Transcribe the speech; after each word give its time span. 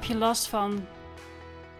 Heb 0.00 0.08
je 0.08 0.16
last 0.16 0.48
van 0.48 0.86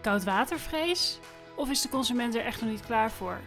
koudwatervrees? 0.01 1.19
Of 1.55 1.69
is 1.69 1.81
de 1.81 1.89
consument 1.89 2.35
er 2.35 2.45
echt 2.45 2.61
nog 2.61 2.69
niet 2.69 2.85
klaar 2.85 3.11
voor? 3.11 3.39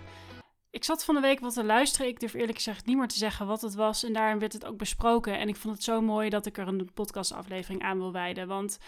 Ik 0.71 0.85
zat 0.85 1.04
van 1.04 1.15
de 1.15 1.21
week 1.21 1.41
wat 1.41 1.54
te 1.54 1.65
luisteren. 1.65 2.07
Ik 2.07 2.21
durf 2.21 2.35
eerlijk 2.35 2.57
gezegd 2.57 2.87
niet 2.87 2.97
meer 2.97 3.09
te 3.09 3.17
zeggen 3.17 3.47
wat 3.47 3.61
het 3.61 3.75
was. 3.75 4.05
En 4.05 4.13
daarin 4.13 4.39
werd 4.39 4.53
het 4.53 4.65
ook 4.65 4.77
besproken. 4.77 5.39
En 5.39 5.49
ik 5.49 5.57
vond 5.57 5.75
het 5.75 5.85
zo 5.85 6.01
mooi 6.01 6.29
dat 6.29 6.47
ik 6.47 6.59
er 6.59 6.69
een 6.69 6.91
podcastaflevering 6.95 7.82
aan 7.82 7.98
wil 7.98 8.12
wijden. 8.12 8.48
Want 8.48 8.79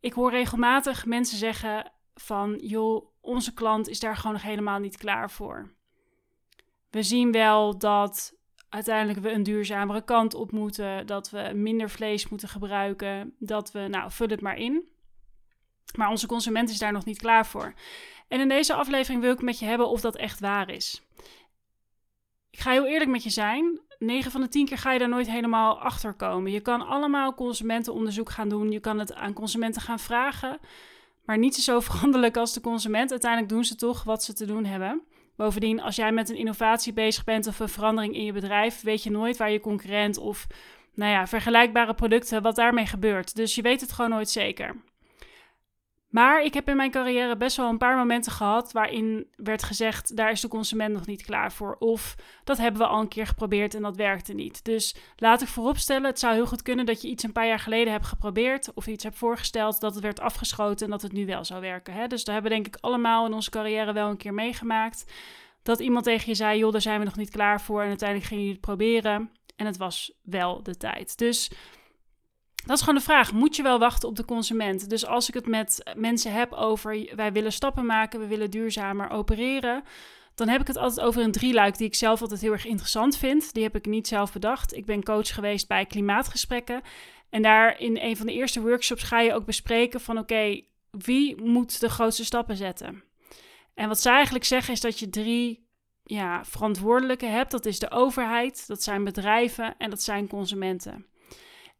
ik 0.00 0.12
hoor 0.12 0.30
regelmatig 0.30 1.06
mensen 1.06 1.38
zeggen 1.38 1.92
van... 2.14 2.58
joh, 2.62 3.06
onze 3.20 3.54
klant 3.54 3.88
is 3.88 4.00
daar 4.00 4.16
gewoon 4.16 4.32
nog 4.32 4.42
helemaal 4.42 4.78
niet 4.78 4.96
klaar 4.96 5.30
voor. 5.30 5.72
We 6.90 7.02
zien 7.02 7.32
wel 7.32 7.78
dat 7.78 8.34
uiteindelijk 8.68 9.18
we 9.18 9.30
een 9.30 9.42
duurzamere 9.42 10.04
kant 10.04 10.34
op 10.34 10.52
moeten. 10.52 11.06
Dat 11.06 11.30
we 11.30 11.50
minder 11.54 11.90
vlees 11.90 12.28
moeten 12.28 12.48
gebruiken. 12.48 13.34
Dat 13.38 13.72
we, 13.72 13.86
nou, 13.88 14.10
vul 14.10 14.28
het 14.28 14.40
maar 14.40 14.56
in. 14.56 14.96
Maar 15.96 16.10
onze 16.10 16.26
consument 16.26 16.70
is 16.70 16.78
daar 16.78 16.92
nog 16.92 17.04
niet 17.04 17.18
klaar 17.18 17.46
voor. 17.46 17.74
En 18.28 18.40
in 18.40 18.48
deze 18.48 18.74
aflevering 18.74 19.22
wil 19.22 19.32
ik 19.32 19.42
met 19.42 19.58
je 19.58 19.66
hebben 19.66 19.88
of 19.88 20.00
dat 20.00 20.16
echt 20.16 20.40
waar 20.40 20.70
is. 20.70 21.02
Ik 22.50 22.60
ga 22.60 22.70
heel 22.70 22.86
eerlijk 22.86 23.10
met 23.10 23.22
je 23.22 23.30
zijn. 23.30 23.80
9 23.98 24.30
van 24.30 24.40
de 24.40 24.48
10 24.48 24.66
keer 24.66 24.78
ga 24.78 24.92
je 24.92 24.98
daar 24.98 25.08
nooit 25.08 25.30
helemaal 25.30 25.80
achter 25.80 26.14
komen. 26.14 26.52
Je 26.52 26.60
kan 26.60 26.86
allemaal 26.86 27.34
consumentenonderzoek 27.34 28.30
gaan 28.30 28.48
doen. 28.48 28.70
Je 28.70 28.80
kan 28.80 28.98
het 28.98 29.14
aan 29.14 29.32
consumenten 29.32 29.82
gaan 29.82 29.98
vragen. 29.98 30.58
Maar 31.24 31.38
niets 31.38 31.58
is 31.58 31.64
zo 31.64 31.80
veranderlijk 31.90 32.36
als 32.36 32.52
de 32.52 32.60
consument. 32.60 33.10
Uiteindelijk 33.10 33.52
doen 33.52 33.64
ze 33.64 33.74
toch 33.74 34.02
wat 34.04 34.24
ze 34.24 34.32
te 34.32 34.46
doen 34.46 34.64
hebben. 34.64 35.02
Bovendien, 35.36 35.80
als 35.80 35.96
jij 35.96 36.12
met 36.12 36.28
een 36.28 36.36
innovatie 36.36 36.92
bezig 36.92 37.24
bent 37.24 37.46
of 37.46 37.58
een 37.58 37.68
verandering 37.68 38.14
in 38.14 38.24
je 38.24 38.32
bedrijf, 38.32 38.80
weet 38.80 39.02
je 39.02 39.10
nooit 39.10 39.36
waar 39.36 39.50
je 39.50 39.60
concurrent 39.60 40.18
of 40.18 40.46
nou 40.94 41.10
ja, 41.10 41.26
vergelijkbare 41.26 41.94
producten, 41.94 42.42
wat 42.42 42.56
daarmee 42.56 42.86
gebeurt. 42.86 43.36
Dus 43.36 43.54
je 43.54 43.62
weet 43.62 43.80
het 43.80 43.92
gewoon 43.92 44.10
nooit 44.10 44.30
zeker. 44.30 44.76
Maar 46.08 46.42
ik 46.42 46.54
heb 46.54 46.68
in 46.68 46.76
mijn 46.76 46.90
carrière 46.90 47.36
best 47.36 47.56
wel 47.56 47.68
een 47.68 47.78
paar 47.78 47.96
momenten 47.96 48.32
gehad 48.32 48.72
waarin 48.72 49.26
werd 49.36 49.62
gezegd: 49.62 50.16
daar 50.16 50.30
is 50.30 50.40
de 50.40 50.48
consument 50.48 50.92
nog 50.92 51.06
niet 51.06 51.22
klaar 51.22 51.52
voor. 51.52 51.76
Of 51.78 52.14
dat 52.44 52.58
hebben 52.58 52.80
we 52.80 52.86
al 52.86 53.00
een 53.00 53.08
keer 53.08 53.26
geprobeerd 53.26 53.74
en 53.74 53.82
dat 53.82 53.96
werkte 53.96 54.34
niet. 54.34 54.64
Dus 54.64 54.96
laat 55.16 55.42
ik 55.42 55.48
vooropstellen: 55.48 56.04
het 56.04 56.18
zou 56.18 56.34
heel 56.34 56.46
goed 56.46 56.62
kunnen 56.62 56.86
dat 56.86 57.02
je 57.02 57.08
iets 57.08 57.22
een 57.24 57.32
paar 57.32 57.46
jaar 57.46 57.58
geleden 57.58 57.92
hebt 57.92 58.06
geprobeerd 58.06 58.74
of 58.74 58.86
iets 58.86 59.04
hebt 59.04 59.18
voorgesteld, 59.18 59.80
dat 59.80 59.94
het 59.94 60.02
werd 60.02 60.20
afgeschoten 60.20 60.84
en 60.84 60.92
dat 60.92 61.02
het 61.02 61.12
nu 61.12 61.26
wel 61.26 61.44
zou 61.44 61.60
werken. 61.60 61.94
Hè? 61.94 62.06
Dus 62.06 62.24
daar 62.24 62.34
hebben 62.34 62.52
we 62.52 62.62
denk 62.62 62.74
ik 62.74 62.82
allemaal 62.82 63.26
in 63.26 63.32
onze 63.32 63.50
carrière 63.50 63.92
wel 63.92 64.10
een 64.10 64.16
keer 64.16 64.34
meegemaakt. 64.34 65.04
Dat 65.62 65.80
iemand 65.80 66.04
tegen 66.04 66.28
je 66.28 66.34
zei: 66.34 66.58
joh, 66.58 66.72
daar 66.72 66.80
zijn 66.80 66.98
we 66.98 67.04
nog 67.04 67.16
niet 67.16 67.30
klaar 67.30 67.60
voor. 67.60 67.82
En 67.82 67.88
uiteindelijk 67.88 68.28
ging 68.28 68.42
je 68.42 68.50
het 68.50 68.60
proberen. 68.60 69.30
En 69.56 69.66
het 69.66 69.76
was 69.76 70.12
wel 70.22 70.62
de 70.62 70.76
tijd. 70.76 71.18
Dus 71.18 71.50
dat 72.68 72.76
is 72.76 72.82
gewoon 72.82 72.98
de 72.98 73.04
vraag. 73.04 73.32
Moet 73.32 73.56
je 73.56 73.62
wel 73.62 73.78
wachten 73.78 74.08
op 74.08 74.16
de 74.16 74.24
consument? 74.24 74.90
Dus 74.90 75.06
als 75.06 75.28
ik 75.28 75.34
het 75.34 75.46
met 75.46 75.82
mensen 75.96 76.32
heb 76.32 76.52
over 76.52 77.12
wij 77.14 77.32
willen 77.32 77.52
stappen 77.52 77.86
maken, 77.86 78.20
we 78.20 78.26
willen 78.26 78.50
duurzamer 78.50 79.10
opereren, 79.10 79.82
dan 80.34 80.48
heb 80.48 80.60
ik 80.60 80.66
het 80.66 80.76
altijd 80.76 81.06
over 81.06 81.22
een 81.22 81.32
drieluik 81.32 81.76
die 81.76 81.86
ik 81.86 81.94
zelf 81.94 82.20
altijd 82.20 82.40
heel 82.40 82.52
erg 82.52 82.66
interessant 82.66 83.16
vind. 83.16 83.52
Die 83.52 83.62
heb 83.62 83.76
ik 83.76 83.86
niet 83.86 84.08
zelf 84.08 84.32
bedacht. 84.32 84.76
Ik 84.76 84.86
ben 84.86 85.02
coach 85.02 85.34
geweest 85.34 85.68
bij 85.68 85.86
klimaatgesprekken. 85.86 86.82
En 87.30 87.42
daar 87.42 87.80
in 87.80 87.98
een 88.00 88.16
van 88.16 88.26
de 88.26 88.32
eerste 88.32 88.60
workshops 88.60 89.02
ga 89.02 89.20
je 89.20 89.34
ook 89.34 89.44
bespreken 89.44 90.00
van 90.00 90.18
oké, 90.18 90.60
wie 90.90 91.42
moet 91.42 91.80
de 91.80 91.88
grootste 91.88 92.24
stappen 92.24 92.56
zetten? 92.56 93.02
En 93.74 93.88
wat 93.88 94.00
zij 94.00 94.12
eigenlijk 94.12 94.44
zeggen 94.44 94.72
is 94.72 94.80
dat 94.80 94.98
je 94.98 95.10
drie 95.10 95.66
ja, 96.04 96.44
verantwoordelijke 96.44 97.26
hebt. 97.26 97.50
Dat 97.50 97.66
is 97.66 97.78
de 97.78 97.90
overheid, 97.90 98.66
dat 98.66 98.82
zijn 98.82 99.04
bedrijven 99.04 99.74
en 99.78 99.90
dat 99.90 100.02
zijn 100.02 100.28
consumenten. 100.28 101.06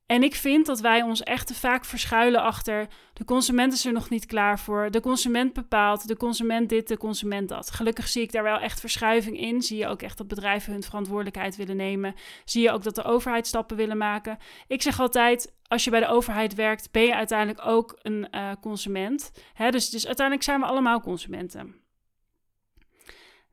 En 0.08 0.22
ik 0.22 0.34
vind 0.34 0.66
dat 0.66 0.80
wij 0.80 1.02
ons 1.02 1.22
echt 1.22 1.46
te 1.46 1.54
vaak 1.54 1.84
verschuilen 1.84 2.42
achter 2.42 2.88
de 3.12 3.24
consument 3.24 3.72
is 3.72 3.84
er 3.84 3.92
nog 3.92 4.10
niet 4.10 4.26
klaar 4.26 4.58
voor. 4.58 4.90
De 4.90 5.00
consument 5.00 5.52
bepaalt, 5.52 6.08
de 6.08 6.16
consument 6.16 6.68
dit, 6.68 6.88
de 6.88 6.96
consument 6.96 7.48
dat. 7.48 7.70
Gelukkig 7.70 8.08
zie 8.08 8.22
ik 8.22 8.32
daar 8.32 8.42
wel 8.42 8.58
echt 8.58 8.80
verschuiving 8.80 9.40
in. 9.40 9.62
Zie 9.62 9.78
je 9.78 9.86
ook 9.86 10.02
echt 10.02 10.18
dat 10.18 10.28
bedrijven 10.28 10.72
hun 10.72 10.82
verantwoordelijkheid 10.82 11.56
willen 11.56 11.76
nemen. 11.76 12.14
Zie 12.44 12.62
je 12.62 12.70
ook 12.70 12.82
dat 12.82 12.94
de 12.94 13.02
overheid 13.02 13.46
stappen 13.46 13.76
willen 13.76 13.96
maken. 13.96 14.38
Ik 14.66 14.82
zeg 14.82 15.00
altijd, 15.00 15.54
als 15.66 15.84
je 15.84 15.90
bij 15.90 16.00
de 16.00 16.08
overheid 16.08 16.54
werkt, 16.54 16.90
ben 16.90 17.02
je 17.02 17.14
uiteindelijk 17.14 17.66
ook 17.66 17.98
een 18.02 18.28
uh, 18.30 18.52
consument. 18.60 19.32
Hè? 19.52 19.70
Dus, 19.70 19.90
dus 19.90 20.06
uiteindelijk 20.06 20.46
zijn 20.46 20.60
we 20.60 20.66
allemaal 20.66 21.00
consumenten. 21.00 21.74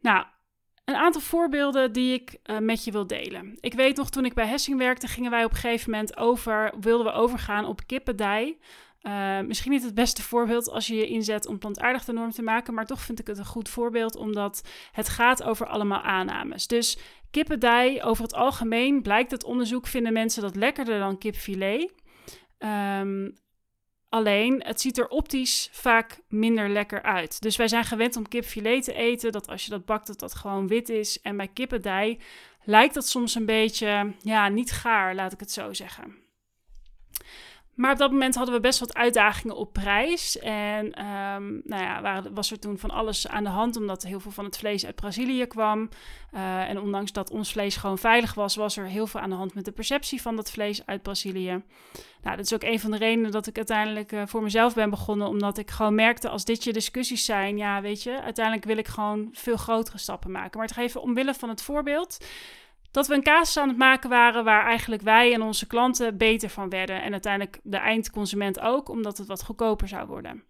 Nou, 0.01 0.25
een 0.85 0.95
aantal 0.95 1.21
voorbeelden 1.21 1.91
die 1.91 2.13
ik 2.13 2.37
uh, 2.45 2.57
met 2.57 2.83
je 2.83 2.91
wil 2.91 3.07
delen. 3.07 3.57
Ik 3.59 3.73
weet 3.73 3.97
nog, 3.97 4.09
toen 4.09 4.25
ik 4.25 4.33
bij 4.33 4.47
Hessing 4.47 4.77
werkte, 4.77 5.07
gingen 5.07 5.31
wij 5.31 5.43
op 5.43 5.51
een 5.51 5.57
gegeven 5.57 5.91
moment 5.91 6.17
over, 6.17 6.73
wilden 6.79 7.05
we 7.05 7.11
overgaan 7.11 7.65
op 7.65 7.81
kippendij. 7.85 8.57
Uh, 9.01 9.39
misschien 9.39 9.71
niet 9.71 9.83
het 9.83 9.93
beste 9.93 10.21
voorbeeld 10.21 10.69
als 10.69 10.87
je 10.87 10.95
je 10.95 11.07
inzet 11.07 11.47
om 11.47 11.57
plantaardig 11.57 12.05
de 12.05 12.13
norm 12.13 12.31
te 12.31 12.41
maken, 12.41 12.73
maar 12.73 12.85
toch 12.85 13.01
vind 13.01 13.19
ik 13.19 13.27
het 13.27 13.37
een 13.37 13.45
goed 13.45 13.69
voorbeeld 13.69 14.15
omdat 14.15 14.67
het 14.91 15.09
gaat 15.09 15.43
over 15.43 15.67
allemaal 15.67 16.01
aannames. 16.01 16.67
Dus 16.67 16.97
kippendij, 17.31 18.03
over 18.03 18.23
het 18.23 18.33
algemeen 18.33 19.01
blijkt 19.01 19.31
het 19.31 19.43
onderzoek, 19.43 19.87
vinden 19.87 20.13
mensen 20.13 20.41
dat 20.41 20.55
lekkerder 20.55 20.99
dan 20.99 21.17
kipfilet. 21.17 21.93
Um, 22.99 23.37
Alleen, 24.15 24.63
het 24.65 24.81
ziet 24.81 24.97
er 24.97 25.07
optisch 25.07 25.69
vaak 25.71 26.19
minder 26.27 26.69
lekker 26.69 27.01
uit. 27.01 27.41
Dus 27.41 27.55
wij 27.55 27.67
zijn 27.67 27.83
gewend 27.83 28.15
om 28.15 28.27
kipfilet 28.27 28.83
te 28.83 28.93
eten, 28.93 29.31
dat 29.31 29.47
als 29.47 29.63
je 29.63 29.69
dat 29.69 29.85
bakt, 29.85 30.07
dat 30.07 30.19
dat 30.19 30.35
gewoon 30.35 30.67
wit 30.67 30.89
is. 30.89 31.21
En 31.21 31.37
bij 31.37 31.47
kippendij 31.47 32.19
lijkt 32.63 32.93
dat 32.93 33.07
soms 33.07 33.35
een 33.35 33.45
beetje, 33.45 34.13
ja, 34.21 34.47
niet 34.47 34.71
gaar, 34.71 35.15
laat 35.15 35.33
ik 35.33 35.39
het 35.39 35.51
zo 35.51 35.73
zeggen. 35.73 36.15
Maar 37.75 37.91
op 37.91 37.97
dat 37.97 38.11
moment 38.11 38.35
hadden 38.35 38.55
we 38.55 38.61
best 38.61 38.79
wat 38.79 38.93
uitdagingen 38.93 39.55
op 39.55 39.73
prijs. 39.73 40.39
En 40.39 40.85
um, 40.85 41.61
nou 41.63 41.83
ja, 41.83 42.23
was 42.33 42.51
er 42.51 42.59
toen 42.59 42.77
van 42.77 42.91
alles 42.91 43.27
aan 43.27 43.43
de 43.43 43.49
hand, 43.49 43.75
omdat 43.75 44.03
heel 44.03 44.19
veel 44.19 44.31
van 44.31 44.45
het 44.45 44.57
vlees 44.57 44.85
uit 44.85 44.95
Brazilië 44.95 45.45
kwam. 45.45 45.89
Uh, 46.33 46.69
en 46.69 46.79
ondanks 46.79 47.11
dat 47.11 47.31
ons 47.31 47.51
vlees 47.51 47.75
gewoon 47.75 47.97
veilig 47.97 48.33
was, 48.33 48.55
was 48.55 48.77
er 48.77 48.85
heel 48.85 49.07
veel 49.07 49.19
aan 49.19 49.29
de 49.29 49.35
hand 49.35 49.53
met 49.53 49.65
de 49.65 49.71
perceptie 49.71 50.21
van 50.21 50.35
dat 50.35 50.51
vlees 50.51 50.85
uit 50.85 51.01
Brazilië. 51.01 51.63
Nou, 52.21 52.37
dat 52.37 52.45
is 52.45 52.53
ook 52.53 52.63
een 52.63 52.79
van 52.79 52.91
de 52.91 52.97
redenen 52.97 53.31
dat 53.31 53.47
ik 53.47 53.57
uiteindelijk 53.57 54.11
uh, 54.11 54.21
voor 54.25 54.43
mezelf 54.43 54.73
ben 54.73 54.89
begonnen. 54.89 55.27
Omdat 55.27 55.57
ik 55.57 55.71
gewoon 55.71 55.95
merkte, 55.95 56.29
als 56.29 56.45
dit 56.45 56.63
je 56.63 56.73
discussies 56.73 57.25
zijn, 57.25 57.57
ja, 57.57 57.81
weet 57.81 58.03
je, 58.03 58.21
uiteindelijk 58.21 58.65
wil 58.65 58.77
ik 58.77 58.87
gewoon 58.87 59.29
veel 59.31 59.57
grotere 59.57 59.97
stappen 59.97 60.31
maken. 60.31 60.59
Maar 60.59 60.67
het 60.67 60.77
geven 60.77 61.01
omwille 61.01 61.33
van 61.33 61.49
het 61.49 61.61
voorbeeld 61.61 62.17
dat 62.95 63.07
we 63.07 63.13
een 63.13 63.23
casus 63.23 63.57
aan 63.57 63.67
het 63.67 63.77
maken 63.77 64.09
waren 64.09 64.43
waar 64.43 64.65
eigenlijk 64.65 65.01
wij 65.01 65.33
en 65.33 65.41
onze 65.41 65.67
klanten 65.67 66.17
beter 66.17 66.49
van 66.49 66.69
werden. 66.69 67.01
En 67.01 67.11
uiteindelijk 67.11 67.59
de 67.63 67.77
eindconsument 67.77 68.59
ook, 68.59 68.89
omdat 68.89 69.17
het 69.17 69.27
wat 69.27 69.43
goedkoper 69.43 69.87
zou 69.87 70.07
worden. 70.07 70.43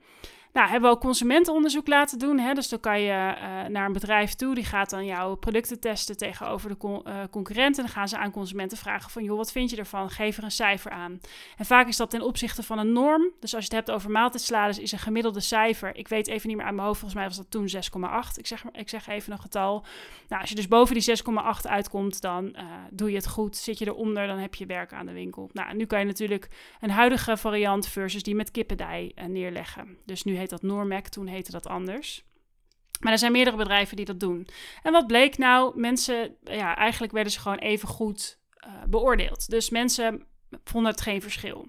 Nou, 0.56 0.70
hebben 0.70 0.90
we 0.90 0.96
ook 0.96 1.02
consumentenonderzoek 1.02 1.88
laten 1.88 2.20
doen. 2.20 2.40
Hè? 2.40 2.54
Dus 2.54 2.70
dan 2.70 2.80
kan 2.80 3.02
je 3.02 3.12
uh, 3.12 3.66
naar 3.66 3.86
een 3.86 3.94
bedrijf 3.94 4.34
toe, 4.34 4.56
die 4.56 4.66
gaat 4.66 4.90
dan 4.90 5.06
jouw 5.06 5.36
producten 5.36 5.80
testen 5.80 6.18
tegenover 6.18 6.70
de 6.70 7.02
uh, 7.08 7.20
concurrenten. 7.32 7.84
Dan 7.84 7.92
gaan 7.92 8.08
ze 8.08 8.18
aan 8.18 8.32
consumenten 8.32 8.78
vragen 8.78 9.12
van, 9.12 9.24
joh, 9.24 9.38
wat 9.38 9.52
vind 9.52 9.70
je 9.70 9.78
ervan? 9.78 10.10
Geef 10.10 10.38
er 10.38 10.44
een 10.44 10.52
cijfer 10.52 10.92
aan. 10.92 11.20
En 11.58 11.66
vaak 11.66 11.88
is 11.88 11.98
dat 11.98 12.10
ten 12.10 12.22
opzichte 12.22 12.64
van 12.64 12.78
een 12.78 12.92
norm. 12.92 13.32
Dus 13.40 13.56
als 13.56 13.66
je 13.66 13.76
het 13.76 13.86
hebt 13.86 13.98
over 13.98 14.12
maaltijdsalades, 14.12 14.80
is 14.80 14.92
een 14.92 15.00
gemiddelde 15.00 15.40
cijfer. 15.40 15.96
Ik 15.96 16.08
weet 16.08 16.28
even 16.28 16.48
niet 16.48 16.58
meer 16.58 16.66
aan 16.66 16.76
mijn 16.76 16.88
hoofd, 16.88 17.00
volgens 17.00 17.20
mij 17.20 17.30
was 17.30 17.38
dat 17.38 17.52
toen 17.52 17.70
6,8. 17.70 18.38
Ik 18.38 18.48
zeg, 18.48 18.64
ik 18.72 18.90
zeg 18.90 19.08
even 19.08 19.32
een 19.32 19.40
getal. 19.40 19.86
Nou, 20.28 20.42
als 20.42 20.50
je 20.50 20.56
dus 20.56 20.68
boven 20.68 20.96
die 20.96 21.18
6,8 21.18 21.70
uitkomt, 21.70 22.22
dan 22.22 22.46
uh, 22.46 22.62
doe 22.92 23.10
je 23.10 23.16
het 23.16 23.28
goed. 23.28 23.58
Zit 23.58 23.78
je 23.78 23.88
eronder, 23.88 24.28
dan 24.28 24.38
heb 24.38 24.56
je 24.56 24.66
werk 24.66 24.94
aan 24.94 25.06
de 25.06 25.14
winkel. 25.14 25.50
Nou, 25.54 25.76
nu 25.76 25.86
kan 25.86 26.00
je 26.00 26.06
natuurlijk 26.06 26.50
een 26.80 26.90
huidige 26.90 27.38
variant 27.38 27.88
versus 27.88 28.24
die 28.24 28.36
met 28.36 28.52
kippendij 28.52 29.12
neerleggen. 29.28 29.98
Dus 30.06 30.24
nu 30.24 30.36
dat 30.50 30.62
Normac, 30.62 31.08
toen 31.08 31.28
heette 31.28 31.52
dat 31.52 31.68
anders. 31.68 32.24
Maar 33.00 33.12
er 33.12 33.20
zijn 33.20 33.32
meerdere 33.32 33.58
bedrijven 33.58 33.96
die 33.96 34.06
dat 34.06 34.20
doen. 34.20 34.48
En 34.84 34.92
wat 34.92 35.08
bleek 35.08 35.38
nou? 35.38 35.80
Mensen, 35.80 36.36
ja, 36.44 36.76
eigenlijk 36.76 37.14
werden 37.14 37.32
ze 37.32 37.40
gewoon 37.40 37.58
even 37.58 37.88
goed 37.88 38.40
uh, 38.68 38.84
beoordeeld. 38.88 39.50
Dus 39.50 39.70
mensen 39.70 40.26
vonden 40.64 40.92
het 40.92 41.02
geen 41.02 41.22
verschil. 41.22 41.68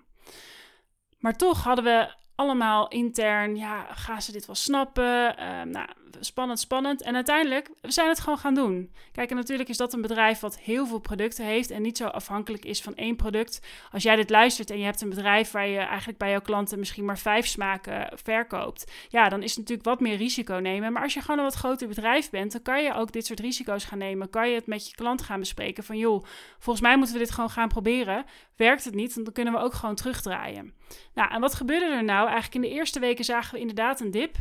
Maar 1.18 1.36
toch 1.36 1.62
hadden 1.62 1.84
we 1.84 2.14
allemaal 2.36 2.88
intern, 2.88 3.56
ja, 3.56 3.86
gaan 3.90 4.22
ze 4.22 4.32
dit 4.32 4.46
wel 4.46 4.54
snappen? 4.54 5.34
Uh, 5.38 5.62
nou, 5.62 5.88
spannend, 6.20 6.60
spannend. 6.60 7.02
En 7.02 7.14
uiteindelijk, 7.14 7.70
we 7.80 7.92
zijn 7.92 8.08
het 8.08 8.20
gewoon 8.20 8.38
gaan 8.38 8.54
doen. 8.54 8.92
Kijk, 9.12 9.30
en 9.30 9.36
natuurlijk 9.36 9.68
is 9.68 9.76
dat 9.76 9.92
een 9.92 10.00
bedrijf 10.00 10.40
wat 10.40 10.58
heel 10.58 10.86
veel 10.86 10.98
producten 10.98 11.44
heeft 11.44 11.70
en 11.70 11.82
niet 11.82 11.96
zo 11.96 12.06
afhankelijk 12.06 12.64
is 12.64 12.82
van 12.82 12.94
één 12.94 13.16
product. 13.16 13.60
Als 13.92 14.02
jij 14.02 14.16
dit 14.16 14.30
luistert 14.30 14.70
en 14.70 14.78
je 14.78 14.84
hebt 14.84 15.00
een 15.00 15.08
bedrijf 15.08 15.50
waar 15.50 15.66
je 15.66 15.78
eigenlijk 15.78 16.18
bij 16.18 16.30
jouw 16.30 16.40
klanten 16.40 16.78
misschien 16.78 17.04
maar 17.04 17.18
vijf 17.18 17.46
smaken 17.46 18.18
verkoopt, 18.22 18.92
ja, 19.08 19.28
dan 19.28 19.42
is 19.42 19.50
het 19.50 19.58
natuurlijk 19.58 19.88
wat 19.88 20.00
meer 20.00 20.16
risico 20.16 20.54
nemen. 20.54 20.92
Maar 20.92 21.02
als 21.02 21.14
je 21.14 21.20
gewoon 21.20 21.38
een 21.38 21.44
wat 21.44 21.54
groter 21.54 21.88
bedrijf 21.88 22.30
bent, 22.30 22.52
dan 22.52 22.62
kan 22.62 22.82
je 22.82 22.94
ook 22.94 23.12
dit 23.12 23.26
soort 23.26 23.40
risico's 23.40 23.84
gaan 23.84 23.98
nemen. 23.98 24.30
Kan 24.30 24.48
je 24.48 24.54
het 24.54 24.66
met 24.66 24.88
je 24.88 24.94
klant 24.94 25.22
gaan 25.22 25.40
bespreken 25.40 25.84
van, 25.84 25.98
joh, 25.98 26.24
volgens 26.58 26.86
mij 26.86 26.96
moeten 26.96 27.14
we 27.14 27.22
dit 27.22 27.30
gewoon 27.30 27.50
gaan 27.50 27.68
proberen. 27.68 28.24
Werkt 28.56 28.84
het 28.84 28.94
niet, 28.94 29.14
dan 29.14 29.32
kunnen 29.32 29.52
we 29.52 29.58
ook 29.58 29.74
gewoon 29.74 29.94
terugdraaien. 29.94 30.74
Nou, 31.14 31.30
en 31.30 31.40
wat 31.40 31.54
gebeurde 31.54 31.86
er 31.86 32.04
nou? 32.04 32.25
Eigenlijk 32.31 32.64
in 32.64 32.70
de 32.70 32.76
eerste 32.76 33.00
weken 33.00 33.25
zagen 33.25 33.55
we 33.55 33.61
inderdaad 33.61 34.00
een 34.00 34.11
dip. 34.11 34.34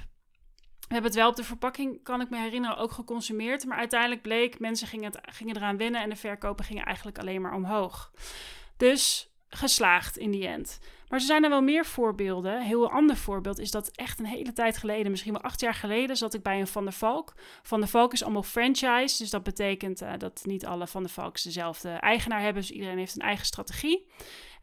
We 0.88 0.94
hebben 0.94 1.12
het 1.12 1.20
wel 1.20 1.30
op 1.30 1.36
de 1.36 1.44
verpakking, 1.44 2.04
kan 2.04 2.22
ik 2.22 2.30
me 2.30 2.38
herinneren, 2.38 2.78
ook 2.78 2.92
geconsumeerd. 2.92 3.66
Maar 3.66 3.78
uiteindelijk 3.78 4.22
bleek, 4.22 4.60
mensen 4.60 4.88
gingen, 4.88 5.12
het, 5.12 5.20
gingen 5.22 5.56
eraan 5.56 5.78
wennen 5.78 6.02
en 6.02 6.10
de 6.10 6.16
verkopen 6.16 6.66
gingen 6.66 6.86
eigenlijk 6.86 7.20
alleen 7.20 7.42
maar 7.42 7.54
omhoog. 7.54 8.12
Dus 8.78 9.34
geslaagd 9.56 10.18
in 10.18 10.31
die 10.31 10.48
end. 10.48 10.80
Maar 11.10 11.19
er 11.19 11.25
zijn 11.25 11.44
er 11.44 11.50
wel 11.50 11.62
meer 11.62 11.86
voorbeelden. 11.86 12.56
Een 12.56 12.62
heel 12.62 12.92
ander 12.92 13.18
voorbeeld 13.18 13.60
is 13.60 13.72
dat 13.72 13.90
echt 13.90 14.19
een 14.19 14.25
hele 14.25 14.54
tijd 14.54 14.78
geleden, 14.78 15.12
misschien 15.12 15.34
wel 15.34 15.42
acht 15.42 15.60
jaar 15.60 15.74
geleden, 15.74 16.18
zat 16.18 16.34
ik 16.34 16.44
bij 16.44 16.60
een 16.60 16.68
Van 16.68 16.84
der 16.84 16.94
Valk. 16.94 17.34
Van 17.63 17.80
der 17.80 17.90
Valk 17.90 18.13
is 18.13 18.24
allemaal 18.24 18.44
franchise, 18.44 19.18
dus 19.18 19.30
dat 19.30 19.44
betekent 19.44 20.02
uh, 20.02 20.12
dat 20.18 20.42
niet 20.46 20.66
alle 20.66 20.88
Van 20.88 21.04
der 21.04 21.12
Valks 21.12 21.44
dezelfde 21.44 21.90
eigenaar 21.90 22.42
hebben. 22.42 22.62
Dus 22.62 22.72
iedereen 22.72 22.98
heeft 22.98 23.16
een 23.16 23.22
eigen 23.22 23.46
strategie. 23.46 24.06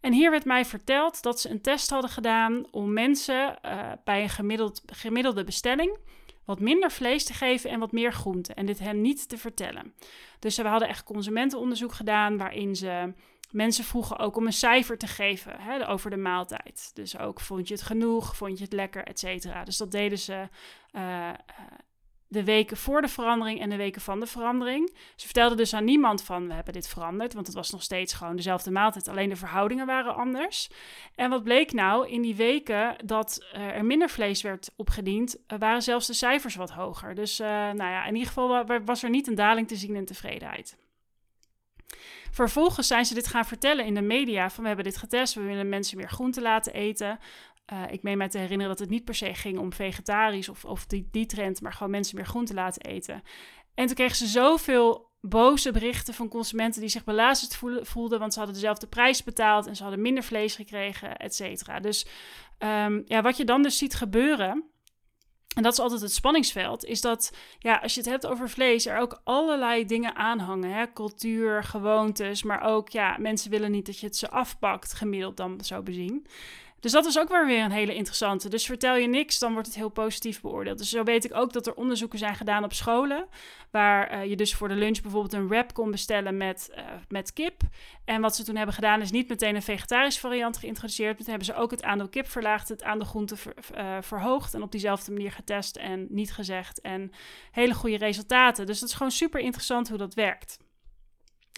En 0.00 0.12
hier 0.12 0.30
werd 0.30 0.44
mij 0.44 0.64
verteld 0.64 1.22
dat 1.22 1.40
ze 1.40 1.50
een 1.50 1.60
test 1.60 1.90
hadden 1.90 2.10
gedaan 2.10 2.66
om 2.70 2.92
mensen 2.92 3.58
uh, 3.66 3.92
bij 4.04 4.22
een 4.22 4.28
gemiddeld, 4.28 4.82
gemiddelde 4.86 5.44
bestelling 5.44 5.98
wat 6.44 6.60
minder 6.60 6.90
vlees 6.90 7.24
te 7.24 7.32
geven 7.32 7.70
en 7.70 7.80
wat 7.80 7.92
meer 7.92 8.12
groente. 8.12 8.54
En 8.54 8.66
dit 8.66 8.78
hen 8.78 9.00
niet 9.00 9.28
te 9.28 9.38
vertellen. 9.38 9.94
Dus 10.38 10.56
we 10.56 10.68
hadden 10.68 10.88
echt 10.88 11.04
consumentenonderzoek 11.04 11.92
gedaan 11.92 12.38
waarin 12.38 12.76
ze 12.76 13.12
mensen 13.52 13.84
vroegen 13.84 14.18
ook 14.18 14.36
om 14.36 14.46
een 14.46 14.52
cijfer 14.52 14.98
te 14.98 15.06
geven 15.06 15.60
hè, 15.60 15.88
over 15.88 16.10
de 16.10 16.16
maaltijd. 16.16 16.90
Dus 16.94 17.18
ook 17.18 17.40
vond 17.40 17.68
je 17.68 17.74
het 17.74 17.82
genoeg, 17.82 18.36
vond 18.36 18.58
je 18.58 18.64
het 18.64 18.72
lekker, 18.72 19.04
et 19.04 19.18
cetera. 19.18 19.64
Dus 19.64 19.76
dat 19.76 19.90
deden 19.90 20.18
ze 20.18 20.48
uh, 20.92 21.30
de 22.28 22.44
weken 22.44 22.76
voor 22.76 23.02
de 23.02 23.08
verandering 23.08 23.60
en 23.60 23.70
de 23.70 23.76
weken 23.76 24.00
van 24.00 24.20
de 24.20 24.26
verandering. 24.26 24.96
Ze 25.16 25.24
vertelden 25.24 25.56
dus 25.56 25.74
aan 25.74 25.84
niemand 25.84 26.22
van 26.22 26.46
we 26.48 26.54
hebben 26.54 26.72
dit 26.72 26.88
veranderd, 26.88 27.34
want 27.34 27.46
het 27.46 27.56
was 27.56 27.70
nog 27.70 27.82
steeds 27.82 28.12
gewoon 28.12 28.36
dezelfde 28.36 28.70
maaltijd, 28.70 29.08
alleen 29.08 29.28
de 29.28 29.36
verhoudingen 29.36 29.86
waren 29.86 30.14
anders. 30.14 30.70
En 31.14 31.30
wat 31.30 31.44
bleek 31.44 31.72
nou? 31.72 32.08
In 32.08 32.22
die 32.22 32.34
weken 32.34 32.96
dat 33.04 33.46
uh, 33.54 33.60
er 33.60 33.84
minder 33.84 34.08
vlees 34.08 34.42
werd 34.42 34.72
opgediend, 34.76 35.36
waren 35.58 35.82
zelfs 35.82 36.06
de 36.06 36.12
cijfers 36.12 36.54
wat 36.54 36.70
hoger. 36.70 37.14
Dus 37.14 37.38
nou 37.38 37.76
ja, 37.76 38.04
in 38.04 38.14
ieder 38.14 38.28
geval 38.28 38.66
was 38.84 39.02
er 39.02 39.10
niet 39.10 39.26
een 39.26 39.34
daling 39.34 39.68
te 39.68 39.76
zien 39.76 39.94
in 39.94 40.04
tevredenheid. 40.04 40.80
Vervolgens 42.32 42.86
zijn 42.86 43.04
ze 43.04 43.14
dit 43.14 43.26
gaan 43.26 43.44
vertellen 43.44 43.84
in 43.84 43.94
de 43.94 44.02
media 44.02 44.50
van 44.50 44.60
we 44.62 44.66
hebben 44.66 44.84
dit 44.86 44.96
getest, 44.96 45.34
we 45.34 45.42
willen 45.42 45.68
mensen 45.68 45.96
meer 45.96 46.08
groente 46.08 46.40
laten 46.40 46.72
eten. 46.72 47.18
Uh, 47.72 47.82
ik 47.90 48.02
meen 48.02 48.18
mij 48.18 48.28
te 48.28 48.38
herinneren 48.38 48.68
dat 48.68 48.78
het 48.78 48.90
niet 48.90 49.04
per 49.04 49.14
se 49.14 49.34
ging 49.34 49.58
om 49.58 49.72
vegetarisch 49.72 50.48
of, 50.48 50.64
of 50.64 50.86
die, 50.86 51.08
die 51.10 51.26
trend, 51.26 51.60
maar 51.60 51.72
gewoon 51.72 51.90
mensen 51.90 52.16
meer 52.16 52.26
groente 52.26 52.54
laten 52.54 52.82
eten. 52.82 53.22
En 53.74 53.86
toen 53.86 53.94
kregen 53.94 54.16
ze 54.16 54.26
zoveel 54.26 55.10
boze 55.20 55.70
berichten 55.70 56.14
van 56.14 56.28
consumenten 56.28 56.80
die 56.80 56.90
zich 56.90 57.04
belazerd 57.04 57.60
voelden, 57.82 58.18
want 58.18 58.32
ze 58.32 58.38
hadden 58.38 58.56
dezelfde 58.56 58.86
prijs 58.86 59.22
betaald 59.22 59.66
en 59.66 59.76
ze 59.76 59.82
hadden 59.82 60.02
minder 60.02 60.22
vlees 60.22 60.54
gekregen, 60.54 61.16
et 61.16 61.34
cetera. 61.34 61.80
Dus 61.80 62.06
um, 62.58 63.02
ja, 63.06 63.22
wat 63.22 63.36
je 63.36 63.44
dan 63.44 63.62
dus 63.62 63.78
ziet 63.78 63.94
gebeuren, 63.94 64.71
en 65.54 65.62
dat 65.62 65.72
is 65.72 65.78
altijd 65.78 66.00
het 66.00 66.12
spanningsveld, 66.12 66.84
is 66.84 67.00
dat 67.00 67.32
ja, 67.58 67.76
als 67.76 67.94
je 67.94 68.00
het 68.00 68.08
hebt 68.08 68.26
over 68.26 68.50
vlees, 68.50 68.86
er 68.86 68.98
ook 68.98 69.20
allerlei 69.24 69.86
dingen 69.86 70.16
aanhangen. 70.16 70.72
Hè? 70.72 70.92
Cultuur, 70.92 71.64
gewoontes, 71.64 72.42
maar 72.42 72.62
ook 72.62 72.88
ja, 72.88 73.16
mensen 73.18 73.50
willen 73.50 73.70
niet 73.70 73.86
dat 73.86 73.98
je 73.98 74.06
het 74.06 74.16
ze 74.16 74.30
afpakt, 74.30 74.92
gemiddeld 74.92 75.36
dan 75.36 75.60
zo 75.64 75.82
bezien. 75.82 76.26
Dus 76.82 76.92
dat 76.92 77.06
is 77.06 77.18
ook 77.18 77.28
weer 77.28 77.64
een 77.64 77.70
hele 77.70 77.94
interessante. 77.94 78.48
Dus 78.48 78.66
vertel 78.66 78.96
je 78.96 79.08
niks, 79.08 79.38
dan 79.38 79.52
wordt 79.52 79.66
het 79.66 79.76
heel 79.76 79.88
positief 79.88 80.40
beoordeeld. 80.40 80.78
Dus 80.78 80.88
zo 80.88 81.02
weet 81.02 81.24
ik 81.24 81.34
ook 81.34 81.52
dat 81.52 81.66
er 81.66 81.74
onderzoeken 81.74 82.18
zijn 82.18 82.34
gedaan 82.34 82.64
op 82.64 82.72
scholen. 82.72 83.26
Waar 83.70 84.14
uh, 84.14 84.24
je 84.24 84.36
dus 84.36 84.54
voor 84.54 84.68
de 84.68 84.74
lunch 84.74 85.00
bijvoorbeeld 85.00 85.32
een 85.32 85.48
wrap 85.48 85.74
kon 85.74 85.90
bestellen 85.90 86.36
met, 86.36 86.70
uh, 86.74 86.84
met 87.08 87.32
kip. 87.32 87.60
En 88.04 88.20
wat 88.20 88.36
ze 88.36 88.44
toen 88.44 88.56
hebben 88.56 88.74
gedaan 88.74 89.00
is 89.00 89.10
niet 89.10 89.28
meteen 89.28 89.54
een 89.54 89.62
vegetarische 89.62 90.20
variant 90.20 90.56
geïntroduceerd. 90.56 91.08
Maar 91.08 91.24
toen 91.24 91.34
hebben 91.34 91.54
ze 91.54 91.54
ook 91.54 91.70
het 91.70 91.82
aandeel 91.82 92.08
kip 92.08 92.28
verlaagd, 92.28 92.68
het 92.68 92.82
aandeel 92.82 93.08
groente 93.08 93.36
ver, 93.36 93.54
uh, 93.76 93.96
verhoogd. 94.00 94.54
En 94.54 94.62
op 94.62 94.70
diezelfde 94.70 95.12
manier 95.12 95.32
getest 95.32 95.76
en 95.76 96.06
niet 96.10 96.32
gezegd. 96.32 96.80
En 96.80 97.12
hele 97.50 97.74
goede 97.74 97.96
resultaten. 97.96 98.66
Dus 98.66 98.80
dat 98.80 98.88
is 98.88 98.94
gewoon 98.94 99.12
super 99.12 99.40
interessant 99.40 99.88
hoe 99.88 99.98
dat 99.98 100.14
werkt. 100.14 100.58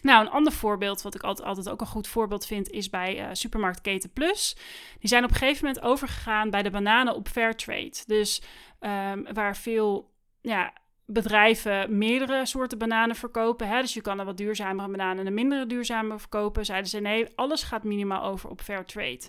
Nou, 0.05 0.27
een 0.27 0.33
ander 0.33 0.53
voorbeeld, 0.53 1.03
wat 1.03 1.15
ik 1.15 1.23
altijd, 1.23 1.49
altijd 1.49 1.69
ook 1.69 1.81
een 1.81 1.87
goed 1.87 2.09
voorbeeld 2.09 2.47
vind, 2.47 2.71
is 2.71 2.91
bij 2.91 3.21
uh, 3.21 3.29
supermarktketen 3.33 4.13
Plus. 4.13 4.57
Die 4.99 5.09
zijn 5.09 5.25
op 5.25 5.31
een 5.31 5.37
gegeven 5.37 5.67
moment 5.67 5.85
overgegaan 5.85 6.51
bij 6.51 6.63
de 6.63 6.71
bananen 6.71 7.15
op 7.15 7.29
Fairtrade. 7.29 7.97
Dus 8.07 8.43
um, 8.81 9.27
waar 9.33 9.57
veel 9.57 10.11
ja, 10.41 10.73
bedrijven 11.07 11.99
meerdere 11.99 12.47
soorten 12.47 12.79
bananen 12.79 13.17
verkopen. 13.17 13.69
Hè? 13.69 13.81
Dus 13.81 13.95
je 13.95 14.01
kan 14.01 14.19
een 14.19 14.27
wat 14.27 14.37
duurzamere 14.37 14.89
bananen 14.89 15.19
en 15.19 15.27
een 15.27 15.35
mindere 15.35 15.67
duurzame 15.67 16.19
verkopen. 16.19 16.65
Zeiden 16.65 16.91
ze 16.91 17.01
nee, 17.01 17.27
alles 17.35 17.63
gaat 17.63 17.85
minimaal 17.85 18.23
over 18.23 18.51
op 18.51 18.61
Fairtrade. 18.61 19.25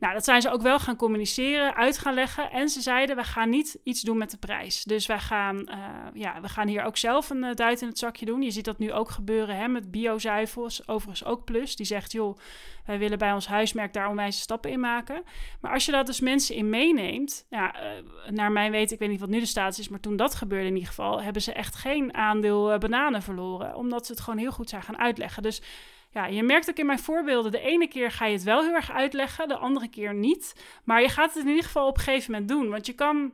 Nou, 0.00 0.14
dat 0.14 0.24
zijn 0.24 0.42
ze 0.42 0.50
ook 0.50 0.62
wel 0.62 0.78
gaan 0.78 0.96
communiceren, 0.96 1.74
uit 1.74 1.98
gaan 1.98 2.14
leggen. 2.14 2.50
En 2.50 2.68
ze 2.68 2.80
zeiden, 2.80 3.16
we 3.16 3.24
gaan 3.24 3.50
niet 3.50 3.78
iets 3.82 4.00
doen 4.00 4.18
met 4.18 4.30
de 4.30 4.36
prijs. 4.36 4.84
Dus 4.84 5.06
wij 5.06 5.18
gaan, 5.18 5.56
uh, 5.56 5.76
ja, 6.14 6.40
we 6.40 6.48
gaan 6.48 6.68
hier 6.68 6.84
ook 6.84 6.96
zelf 6.96 7.30
een 7.30 7.44
uh, 7.44 7.54
duit 7.54 7.80
in 7.80 7.88
het 7.88 7.98
zakje 7.98 8.26
doen. 8.26 8.42
Je 8.42 8.50
ziet 8.50 8.64
dat 8.64 8.78
nu 8.78 8.92
ook 8.92 9.10
gebeuren 9.10 9.56
hè, 9.56 9.68
met 9.68 9.90
biozuivels, 9.90 10.88
overigens 10.88 11.24
ook 11.24 11.44
Plus. 11.44 11.76
Die 11.76 11.86
zegt, 11.86 12.12
joh, 12.12 12.38
wij 12.86 12.98
willen 12.98 13.18
bij 13.18 13.32
ons 13.32 13.46
huismerk 13.46 13.92
daar 13.92 14.08
onwijze 14.08 14.40
stappen 14.40 14.70
in 14.70 14.80
maken. 14.80 15.22
Maar 15.60 15.72
als 15.72 15.86
je 15.86 15.92
dat 15.92 16.06
dus 16.06 16.20
mensen 16.20 16.54
in 16.54 16.70
meeneemt, 16.70 17.46
ja, 17.50 17.74
uh, 17.74 18.30
naar 18.30 18.52
mijn 18.52 18.70
weten, 18.70 18.94
ik 18.94 18.98
weet 18.98 19.10
niet 19.10 19.20
wat 19.20 19.28
nu 19.28 19.40
de 19.40 19.46
status 19.46 19.78
is, 19.78 19.88
maar 19.88 20.00
toen 20.00 20.16
dat 20.16 20.34
gebeurde 20.34 20.66
in 20.66 20.74
ieder 20.74 20.88
geval, 20.88 21.22
hebben 21.22 21.42
ze 21.42 21.52
echt 21.52 21.74
geen 21.74 22.14
aandeel 22.14 22.78
bananen 22.78 23.22
verloren. 23.22 23.74
Omdat 23.74 24.06
ze 24.06 24.12
het 24.12 24.20
gewoon 24.20 24.38
heel 24.38 24.52
goed 24.52 24.68
zijn 24.68 24.82
gaan 24.82 24.98
uitleggen. 24.98 25.42
Dus 25.42 25.62
ja, 26.10 26.26
je 26.26 26.42
merkt 26.42 26.70
ook 26.70 26.76
in 26.76 26.86
mijn 26.86 26.98
voorbeelden, 26.98 27.52
de 27.52 27.60
ene 27.60 27.88
keer 27.88 28.10
ga 28.10 28.26
je 28.26 28.32
het 28.32 28.42
wel 28.42 28.62
heel 28.62 28.74
erg 28.74 28.90
uitleggen, 28.90 29.48
de 29.48 29.56
andere 29.56 29.88
keer 29.88 30.14
niet. 30.14 30.54
Maar 30.84 31.02
je 31.02 31.08
gaat 31.08 31.34
het 31.34 31.42
in 31.42 31.48
ieder 31.48 31.64
geval 31.64 31.86
op 31.86 31.96
een 31.96 32.02
gegeven 32.02 32.30
moment 32.32 32.48
doen. 32.48 32.70
Want 32.70 32.86
je 32.86 32.92
kan 32.92 33.32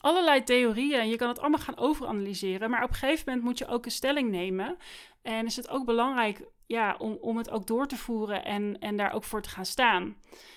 allerlei 0.00 0.42
theorieën 0.42 1.00
en 1.00 1.08
je 1.08 1.16
kan 1.16 1.28
het 1.28 1.40
allemaal 1.40 1.60
gaan 1.60 1.78
overanalyseren. 1.78 2.70
Maar 2.70 2.82
op 2.82 2.88
een 2.88 2.94
gegeven 2.94 3.24
moment 3.26 3.44
moet 3.44 3.58
je 3.58 3.66
ook 3.66 3.84
een 3.84 3.90
stelling 3.90 4.30
nemen. 4.30 4.76
En 5.22 5.46
is 5.46 5.56
het 5.56 5.68
ook 5.68 5.84
belangrijk 5.84 6.44
ja, 6.66 6.96
om, 6.98 7.18
om 7.20 7.36
het 7.36 7.50
ook 7.50 7.66
door 7.66 7.86
te 7.86 7.96
voeren 7.96 8.44
en, 8.44 8.78
en 8.78 8.96
daar 8.96 9.12
ook 9.12 9.24
voor 9.24 9.42
te 9.42 9.48
gaan 9.48 9.66
staan. 9.66 10.16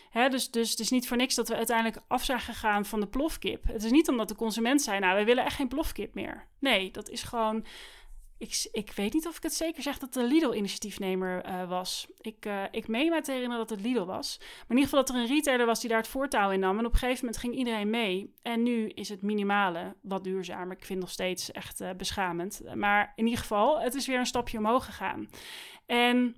Hè, 0.09 0.29
dus, 0.29 0.51
dus 0.51 0.69
het 0.69 0.79
is 0.79 0.89
niet 0.89 1.07
voor 1.07 1.17
niks 1.17 1.35
dat 1.35 1.47
we 1.47 1.55
uiteindelijk 1.55 2.01
af 2.07 2.23
zijn 2.23 2.39
gegaan 2.39 2.85
van 2.85 2.99
de 2.99 3.07
plofkip. 3.07 3.63
Het 3.63 3.83
is 3.83 3.91
niet 3.91 4.09
omdat 4.09 4.27
de 4.27 4.35
consument 4.35 4.81
zei, 4.81 4.99
nou, 4.99 5.17
we 5.17 5.25
willen 5.25 5.45
echt 5.45 5.55
geen 5.55 5.67
plofkip 5.67 6.13
meer. 6.13 6.47
Nee, 6.59 6.91
dat 6.91 7.09
is 7.09 7.23
gewoon 7.23 7.65
ik, 8.39 8.67
ik 8.71 8.91
weet 8.91 9.13
niet 9.13 9.27
of 9.27 9.37
ik 9.37 9.43
het 9.43 9.53
zeker 9.53 9.83
zeg 9.83 9.97
dat 9.97 10.13
de 10.13 10.23
Lidl-initiatiefnemer 10.23 11.45
uh, 11.45 11.69
was. 11.69 12.07
Ik, 12.21 12.45
uh, 12.45 12.63
ik 12.71 12.87
meen 12.87 13.09
me 13.09 13.21
te 13.21 13.31
herinneren 13.31 13.67
dat 13.67 13.77
het 13.77 13.85
Lidl 13.85 14.03
was. 14.03 14.37
Maar 14.39 14.47
in 14.69 14.75
ieder 14.75 14.83
geval 14.83 14.99
dat 14.99 15.09
er 15.09 15.21
een 15.21 15.27
retailer 15.27 15.65
was 15.65 15.79
die 15.79 15.89
daar 15.89 15.97
het 15.97 16.07
voortouw 16.07 16.51
in 16.51 16.59
nam. 16.59 16.77
En 16.77 16.85
op 16.85 16.93
een 16.93 16.99
gegeven 16.99 17.25
moment 17.25 17.41
ging 17.41 17.55
iedereen 17.55 17.89
mee. 17.89 18.33
En 18.41 18.63
nu 18.63 18.87
is 18.87 19.09
het 19.09 19.21
minimale 19.21 19.95
wat 20.01 20.23
duurzamer. 20.23 20.77
Ik 20.77 20.85
vind 20.85 20.89
het 20.89 20.99
nog 20.99 21.09
steeds 21.09 21.51
echt 21.51 21.81
uh, 21.81 21.89
beschamend. 21.97 22.61
Maar 22.73 23.13
in 23.15 23.23
ieder 23.23 23.39
geval, 23.39 23.81
het 23.81 23.95
is 23.95 24.07
weer 24.07 24.19
een 24.19 24.25
stapje 24.25 24.57
omhoog 24.57 24.85
gegaan. 24.85 25.29
En 25.85 26.35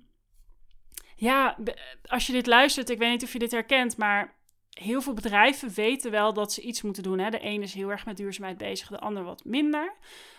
ja, 1.16 1.58
als 2.02 2.26
je 2.26 2.32
dit 2.32 2.46
luistert, 2.46 2.90
ik 2.90 2.98
weet 2.98 3.10
niet 3.10 3.22
of 3.22 3.32
je 3.32 3.38
dit 3.38 3.50
herkent, 3.50 3.96
maar 3.96 4.34
heel 4.72 5.02
veel 5.02 5.12
bedrijven 5.12 5.70
weten 5.74 6.10
wel 6.10 6.32
dat 6.32 6.52
ze 6.52 6.60
iets 6.60 6.82
moeten 6.82 7.02
doen. 7.02 7.18
Hè? 7.18 7.30
De 7.30 7.38
ene 7.38 7.62
is 7.62 7.74
heel 7.74 7.90
erg 7.90 8.06
met 8.06 8.16
duurzaamheid 8.16 8.58
bezig, 8.58 8.88
de 8.88 8.98
ander 8.98 9.24
wat 9.24 9.44
minder. 9.44 9.94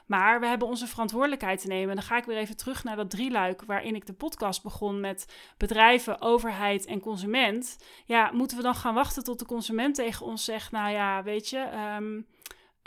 Maar 0.06 0.40
we 0.40 0.46
hebben 0.46 0.68
onze 0.68 0.88
verantwoordelijkheid 0.88 1.62
te 1.62 1.68
nemen. 1.68 1.90
En 1.90 1.96
dan 1.96 2.06
ga 2.06 2.18
ik 2.18 2.26
weer 2.26 2.38
even 2.38 2.58
terug 2.58 2.84
naar 2.84 2.96
dat 2.96 3.10
drieluik 3.10 3.64
waarin 3.66 3.96
ik 3.96 4.06
de 4.06 4.14
podcast 4.14 4.64
begon 4.64 5.00
met 5.00 5.34
bedrijven, 5.58 6.22
overheid 6.22 6.86
en 6.86 7.00
consument. 7.00 7.78
Ja, 8.06 8.32
moeten 8.34 8.58
we 8.58 8.64
dan 8.64 8.76
gaan 8.76 8.94
wachten 8.94 9.24
tot 9.24 9.40
de 9.40 9.46
consument 9.46 9.96
tegen 9.96 10.26
ons 10.26 10.44
zegt: 10.44 10.72
Nou 10.72 10.92
ja, 10.92 11.24
weet 11.24 11.50
je. 11.50 11.70
Um, 11.98 12.26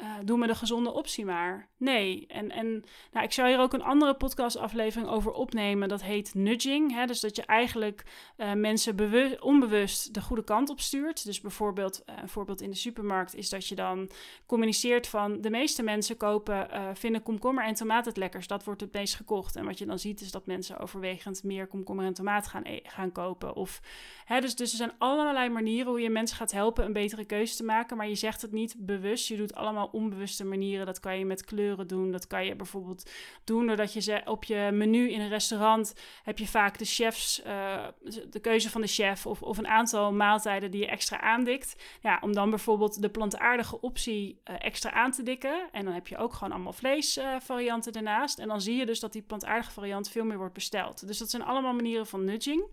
uh, 0.03 0.07
doe 0.25 0.39
me 0.39 0.47
de 0.47 0.55
gezonde 0.55 0.93
optie 0.93 1.25
maar. 1.25 1.69
Nee. 1.77 2.27
En, 2.27 2.51
en 2.51 2.85
nou, 3.13 3.25
ik 3.25 3.33
zou 3.33 3.49
hier 3.49 3.59
ook 3.59 3.73
een 3.73 3.83
andere 3.83 4.15
podcastaflevering 4.15 5.11
over 5.11 5.33
opnemen. 5.33 5.89
Dat 5.89 6.03
heet 6.03 6.35
nudging. 6.35 6.93
Hè? 6.93 7.07
Dus 7.07 7.21
dat 7.21 7.37
je 7.37 7.43
eigenlijk 7.43 8.05
uh, 8.37 8.53
mensen 8.53 9.43
onbewust 9.43 10.15
de 10.15 10.21
goede 10.21 10.45
kant 10.45 10.69
op 10.69 10.81
stuurt. 10.81 11.25
Dus 11.25 11.41
bijvoorbeeld, 11.41 12.03
uh, 12.07 12.17
een 12.23 12.29
voorbeeld 12.29 12.61
in 12.61 12.71
de 12.71 12.77
supermarkt 12.77 13.35
is 13.35 13.49
dat 13.49 13.67
je 13.67 13.75
dan 13.75 14.11
communiceert 14.47 15.07
van... 15.07 15.41
de 15.41 15.51
meeste 15.51 15.83
mensen 15.83 16.17
kopen, 16.17 16.69
vinden 16.95 17.23
komkommer 17.23 17.65
en 17.65 17.75
tomaat 17.75 18.05
het 18.05 18.17
lekkers. 18.17 18.47
Dat 18.47 18.65
wordt 18.65 18.81
het 18.81 18.93
meest 18.93 19.15
gekocht. 19.15 19.57
En 19.57 19.65
wat 19.65 19.79
je 19.79 19.87
dan 19.87 19.99
ziet 19.99 20.21
is 20.21 20.31
dat 20.31 20.47
mensen 20.47 20.79
overwegend 20.79 21.43
meer 21.43 21.67
komkommer 21.67 22.05
en 22.05 22.15
tomaat 22.15 22.47
gaan, 22.47 22.65
e 22.65 22.81
gaan 22.83 23.13
kopen. 23.13 23.55
Of, 23.55 23.81
hè, 24.25 24.41
dus, 24.41 24.57
dus 24.57 24.71
er 24.71 24.77
zijn 24.77 24.95
allerlei 24.99 25.49
manieren 25.49 25.91
hoe 25.91 26.01
je 26.01 26.11
mensen 26.11 26.37
gaat 26.37 26.53
helpen 26.53 26.85
een 26.85 26.93
betere 26.93 27.25
keuze 27.25 27.57
te 27.57 27.65
maken. 27.65 27.97
Maar 27.97 28.09
je 28.09 28.15
zegt 28.15 28.43
het 28.43 28.53
niet 28.53 28.75
bewust. 28.79 29.29
Je 29.29 29.37
doet 29.37 29.55
allemaal 29.55 29.86
onbewuste 29.93 30.45
manieren. 30.45 30.87
Dat 30.87 31.01
kan 31.01 31.19
je 31.19 31.25
met 31.25 31.45
kleuren 31.45 31.87
doen. 31.87 32.11
Dat 32.11 32.27
kan 32.27 32.45
je 32.45 32.57
bijvoorbeeld 32.57 33.11
doen 33.45 33.67
doordat 33.67 33.93
je 33.93 34.01
ze 34.01 34.23
op 34.25 34.45
je 34.45 34.71
menu 34.73 35.11
in 35.11 35.21
een 35.21 35.29
restaurant 35.29 35.95
heb 36.23 36.39
je 36.39 36.47
vaak 36.47 36.79
de 36.79 36.85
chefs, 36.85 37.43
uh, 37.47 37.87
de 38.31 38.41
keuze 38.41 38.71
van 38.71 38.81
de 38.81 38.87
chef 38.87 39.27
of, 39.27 39.43
of 39.43 39.59
een 39.59 39.69
aantal 39.69 40.13
maaltijden 40.13 40.71
die 40.71 40.81
je 40.81 40.87
extra 40.87 41.21
aandikt. 41.21 41.77
Ja, 42.01 42.19
om 42.21 42.33
dan 42.33 42.51
bijvoorbeeld 42.51 43.03
de 43.03 43.09
plantaardige 43.09 43.81
optie 43.81 44.41
uh, 44.45 44.57
extra 44.59 44.91
aan 44.91 45.11
te 45.11 45.23
dikken. 45.23 45.69
En 45.73 45.85
dan 45.85 45.95
heb 45.95 46.07
je 46.07 46.17
ook 46.17 46.33
gewoon 46.33 46.53
allemaal 46.53 46.73
vleesvarianten 46.73 47.93
uh, 47.93 47.99
ernaast. 47.99 48.39
En 48.39 48.49
dan 48.49 48.61
zie 48.61 48.77
je 48.77 48.87
dus 48.87 49.01
dat 49.01 49.13
die 49.13 49.23
plantaardige 49.23 49.71
variant 49.71 50.09
veel 50.09 50.25
meer 50.25 50.39
wordt 50.39 50.55
besteld. 50.55 51.07
Dus 51.07 51.19
dat 51.19 51.31
zijn 51.31 51.43
allemaal 51.43 51.75
manieren 51.75 52.07
van 52.07 52.25
nudging. 52.25 52.65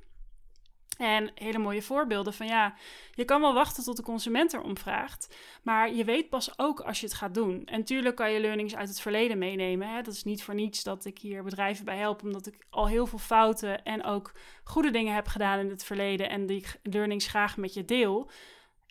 En 0.97 1.31
hele 1.35 1.57
mooie 1.57 1.81
voorbeelden 1.81 2.33
van 2.33 2.47
ja, 2.47 2.73
je 3.12 3.25
kan 3.25 3.41
wel 3.41 3.53
wachten 3.53 3.83
tot 3.83 3.97
de 3.97 4.03
consument 4.03 4.53
erom 4.53 4.77
vraagt, 4.77 5.35
maar 5.63 5.93
je 5.93 6.03
weet 6.03 6.29
pas 6.29 6.59
ook 6.59 6.79
als 6.79 7.00
je 7.00 7.05
het 7.05 7.15
gaat 7.15 7.33
doen. 7.33 7.65
En 7.65 7.83
tuurlijk 7.83 8.15
kan 8.15 8.31
je 8.31 8.39
learnings 8.39 8.75
uit 8.75 8.89
het 8.89 9.01
verleden 9.01 9.38
meenemen. 9.38 9.88
Hè? 9.88 10.01
Dat 10.01 10.13
is 10.13 10.23
niet 10.23 10.43
voor 10.43 10.55
niets 10.55 10.83
dat 10.83 11.05
ik 11.05 11.19
hier 11.19 11.43
bedrijven 11.43 11.85
bij 11.85 11.97
help, 11.97 12.23
omdat 12.23 12.47
ik 12.47 12.65
al 12.69 12.88
heel 12.88 13.05
veel 13.05 13.19
fouten 13.19 13.83
en 13.83 14.03
ook 14.03 14.31
goede 14.63 14.91
dingen 14.91 15.13
heb 15.13 15.27
gedaan 15.27 15.59
in 15.59 15.69
het 15.69 15.83
verleden 15.83 16.29
en 16.29 16.45
die 16.45 16.65
learnings 16.83 17.27
graag 17.27 17.57
met 17.57 17.73
je 17.73 17.85
deel. 17.85 18.29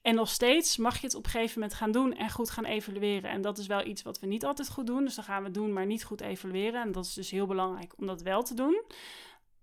En 0.02 0.14
nog 0.14 0.28
steeds 0.28 0.76
mag 0.76 1.00
je 1.00 1.06
het 1.06 1.14
op 1.14 1.24
een 1.24 1.30
gegeven 1.30 1.60
moment 1.60 1.78
gaan 1.78 1.90
doen 1.90 2.16
en 2.16 2.30
goed 2.30 2.50
gaan 2.50 2.64
evalueren. 2.64 3.30
En 3.30 3.40
dat 3.42 3.58
is 3.58 3.66
wel 3.66 3.86
iets 3.86 4.02
wat 4.02 4.20
we 4.20 4.26
niet 4.26 4.44
altijd 4.44 4.70
goed 4.70 4.86
doen. 4.86 5.04
Dus 5.04 5.14
dan 5.14 5.24
gaan 5.24 5.42
we 5.42 5.50
doen, 5.50 5.72
maar 5.72 5.86
niet 5.86 6.04
goed 6.04 6.20
evalueren. 6.20 6.82
En 6.82 6.92
dat 6.92 7.04
is 7.04 7.14
dus 7.14 7.30
heel 7.30 7.46
belangrijk 7.46 7.92
om 7.96 8.06
dat 8.06 8.22
wel 8.22 8.42
te 8.42 8.54
doen. 8.54 8.82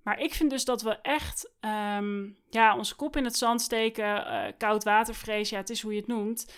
Maar 0.09 0.19
ik 0.19 0.33
vind 0.33 0.49
dus 0.49 0.65
dat 0.65 0.81
we 0.81 0.97
echt 1.01 1.51
um, 1.97 2.37
ja, 2.49 2.77
onze 2.77 2.95
kop 2.95 3.15
in 3.15 3.23
het 3.23 3.35
zand 3.35 3.61
steken, 3.61 4.05
uh, 4.05 4.43
koud 4.57 4.83
watervrees, 4.83 5.49
ja, 5.49 5.57
het 5.57 5.69
is 5.69 5.81
hoe 5.81 5.91
je 5.91 5.99
het 5.99 6.07
noemt. 6.07 6.53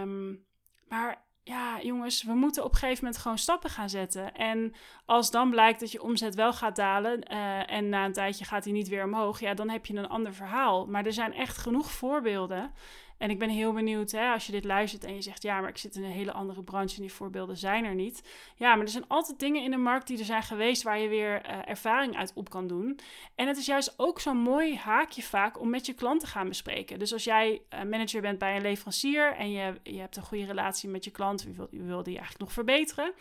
Um, 0.00 0.44
maar 0.88 1.24
ja, 1.42 1.80
jongens, 1.82 2.22
we 2.22 2.32
moeten 2.34 2.64
op 2.64 2.72
een 2.72 2.78
gegeven 2.78 3.04
moment 3.04 3.22
gewoon 3.22 3.38
stappen 3.38 3.70
gaan 3.70 3.88
zetten. 3.88 4.34
En 4.34 4.74
als 5.06 5.30
dan 5.30 5.50
blijkt 5.50 5.80
dat 5.80 5.92
je 5.92 6.02
omzet 6.02 6.34
wel 6.34 6.52
gaat 6.52 6.76
dalen 6.76 7.32
uh, 7.32 7.70
en 7.70 7.88
na 7.88 8.04
een 8.04 8.12
tijdje 8.12 8.44
gaat 8.44 8.64
hij 8.64 8.72
niet 8.72 8.88
weer 8.88 9.04
omhoog, 9.04 9.40
ja, 9.40 9.54
dan 9.54 9.68
heb 9.68 9.86
je 9.86 9.96
een 9.96 10.08
ander 10.08 10.34
verhaal. 10.34 10.86
Maar 10.86 11.06
er 11.06 11.12
zijn 11.12 11.34
echt 11.34 11.56
genoeg 11.56 11.90
voorbeelden 11.90 12.72
en 13.20 13.30
ik 13.30 13.38
ben 13.38 13.48
heel 13.48 13.72
benieuwd, 13.72 14.10
hè, 14.10 14.32
als 14.32 14.46
je 14.46 14.52
dit 14.52 14.64
luistert 14.64 15.04
en 15.04 15.14
je 15.14 15.22
zegt, 15.22 15.42
ja, 15.42 15.60
maar 15.60 15.68
ik 15.68 15.78
zit 15.78 15.94
in 15.94 16.04
een 16.04 16.10
hele 16.10 16.32
andere 16.32 16.62
branche 16.62 16.96
en 16.96 17.02
die 17.02 17.12
voorbeelden 17.12 17.56
zijn 17.56 17.84
er 17.84 17.94
niet. 17.94 18.28
Ja, 18.56 18.74
maar 18.74 18.84
er 18.84 18.90
zijn 18.90 19.08
altijd 19.08 19.38
dingen 19.38 19.62
in 19.62 19.70
de 19.70 19.76
markt 19.76 20.06
die 20.06 20.18
er 20.18 20.24
zijn 20.24 20.42
geweest 20.42 20.82
waar 20.82 20.98
je 20.98 21.08
weer 21.08 21.46
uh, 21.46 21.68
ervaring 21.68 22.16
uit 22.16 22.32
op 22.34 22.50
kan 22.50 22.66
doen. 22.66 22.98
En 23.34 23.46
het 23.46 23.56
is 23.56 23.66
juist 23.66 23.94
ook 23.96 24.20
zo'n 24.20 24.36
mooi 24.36 24.76
haakje 24.76 25.22
vaak 25.22 25.60
om 25.60 25.70
met 25.70 25.86
je 25.86 25.92
klant 25.92 26.20
te 26.20 26.26
gaan 26.26 26.48
bespreken. 26.48 26.98
Dus 26.98 27.12
als 27.12 27.24
jij 27.24 27.62
uh, 27.74 27.82
manager 27.82 28.20
bent 28.20 28.38
bij 28.38 28.56
een 28.56 28.62
leverancier 28.62 29.32
en 29.32 29.50
je, 29.50 29.80
je 29.82 29.98
hebt 29.98 30.16
een 30.16 30.22
goede 30.22 30.44
relatie 30.44 30.88
met 30.88 31.04
je 31.04 31.10
klant, 31.10 31.42
je 31.42 31.50
wil, 31.50 31.68
je 31.70 31.82
wil 31.82 32.02
die 32.02 32.14
eigenlijk 32.14 32.40
nog 32.40 32.52
verbeteren, 32.52 33.12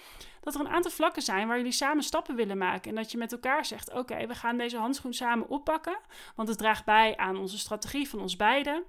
dat 0.42 0.54
er 0.54 0.60
een 0.60 0.70
aantal 0.70 0.92
vlakken 0.92 1.22
zijn 1.22 1.48
waar 1.48 1.58
jullie 1.58 1.72
samen 1.72 2.04
stappen 2.04 2.36
willen 2.36 2.58
maken. 2.58 2.90
En 2.90 2.96
dat 2.96 3.12
je 3.12 3.18
met 3.18 3.32
elkaar 3.32 3.66
zegt, 3.66 3.94
oké, 3.94 4.28
we 4.28 4.36
gaan 4.36 4.58
deze 4.58 4.78
handschoen 4.78 5.14
samen 5.14 5.50
oppakken, 5.50 6.00
want 6.36 6.50
het 6.50 6.58
draagt 6.58 6.86
bij 6.86 7.18
aan 7.18 7.38
onze 7.38 7.58
strategie 7.58 8.10
van 8.10 8.20
ons 8.20 8.36
beiden. 8.36 8.84